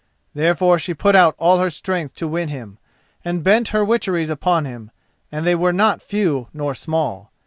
[0.33, 2.79] Therefore she put out all her strength to win him,
[3.23, 4.89] and bent her witcheries upon him,
[5.31, 7.31] and they were not few nor small.